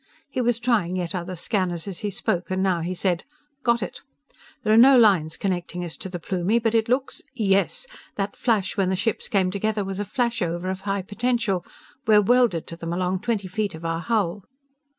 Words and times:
He 0.31 0.41
was 0.41 0.57
trying 0.57 0.95
yet 0.95 1.13
other 1.13 1.35
scanners 1.35 1.87
as 1.87 1.99
he 1.99 2.09
spoke, 2.09 2.49
and 2.49 2.63
now 2.63 2.79
he 2.81 2.95
said: 2.95 3.23
"Got 3.61 3.83
it! 3.83 4.01
There 4.63 4.73
are 4.73 4.75
no 4.75 4.97
lines 4.97 5.37
connecting 5.37 5.85
us 5.85 5.95
to 5.97 6.09
the 6.09 6.17
Plumie, 6.17 6.57
but 6.57 6.73
it 6.73 6.89
looks... 6.89 7.21
yes! 7.35 7.85
That 8.15 8.35
flash 8.35 8.75
when 8.75 8.89
the 8.89 8.95
ships 8.95 9.27
came 9.27 9.51
together 9.51 9.85
was 9.85 9.99
a 9.99 10.03
flash 10.05 10.41
over 10.41 10.71
of 10.71 10.81
high 10.89 11.03
potential. 11.03 11.63
We're 12.07 12.19
welded 12.19 12.65
to 12.65 12.75
them 12.75 12.91
along 12.91 13.19
twenty 13.19 13.47
feet 13.47 13.75
of 13.75 13.85
our 13.85 13.99
hull!" 13.99 14.43